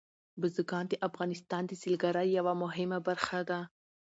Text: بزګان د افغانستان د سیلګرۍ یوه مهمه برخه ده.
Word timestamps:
بزګان 0.39 0.85
د 0.89 0.93
افغانستان 1.07 1.61
د 1.67 1.71
سیلګرۍ 1.81 2.27
یوه 2.37 2.53
مهمه 2.63 2.99
برخه 3.07 3.39
ده. 3.49 3.59